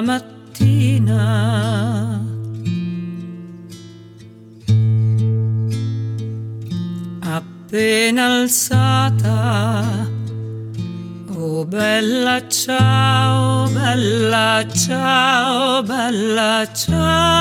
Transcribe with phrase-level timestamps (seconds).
[0.00, 1.20] mattina.
[7.20, 10.08] Appena alzata,
[11.34, 17.31] oh bella ciao, bella ciao, bella ciao.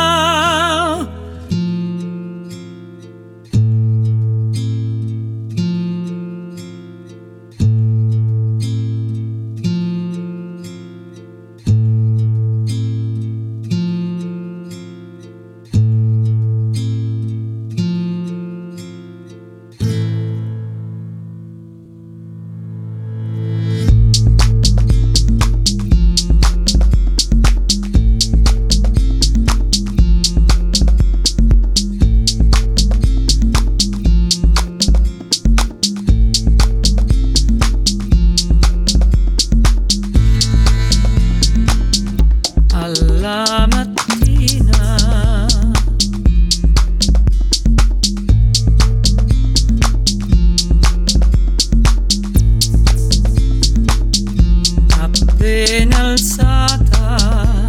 [55.41, 57.65] Appena alzata,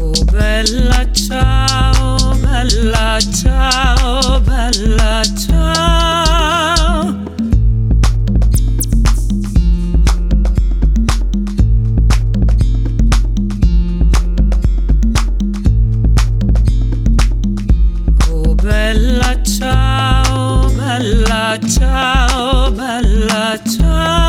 [0.00, 7.22] oh bella ciao, bella ciao, bella ciao.
[18.28, 24.23] Oh bella ciao, bella ciao, bella ciao.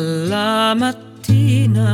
[0.00, 1.90] Alla mattina.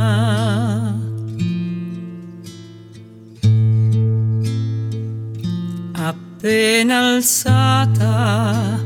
[5.91, 8.79] Appena alzata.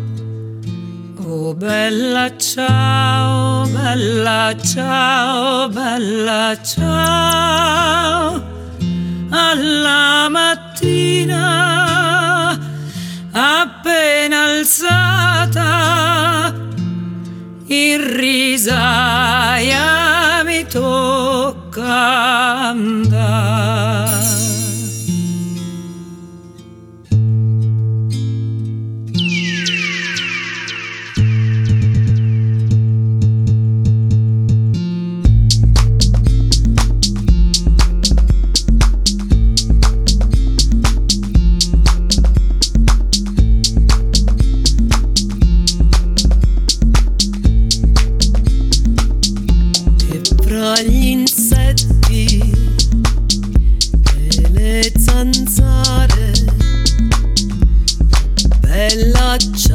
[1.23, 8.41] Oh bella ciao, bella ciao, bella ciao.
[9.29, 11.39] Alla mattina,
[13.31, 15.80] appena alzata,
[59.37, 59.71] touch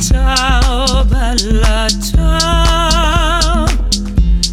[0.00, 3.64] ciao, bella ciao,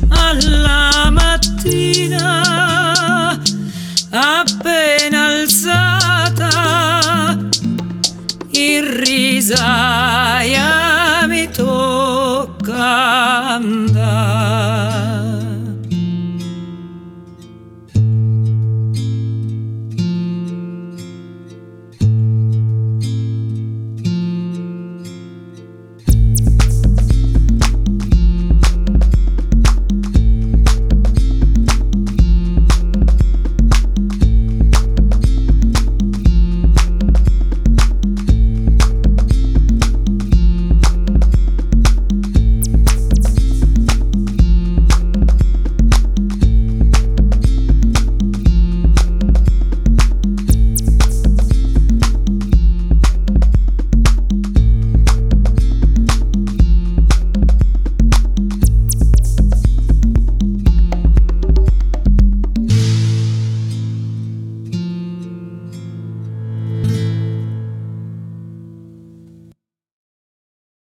[0.10, 2.42] alla mattina
[4.10, 6.50] appena alzata
[8.52, 10.68] in risaia
[11.28, 13.99] mi tocca andare.